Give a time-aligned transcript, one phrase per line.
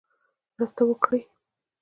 [0.55, 1.19] مرسته وکړي.